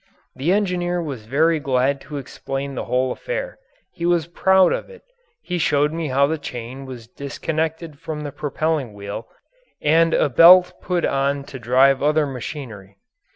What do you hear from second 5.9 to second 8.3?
me how the chain was disconnected from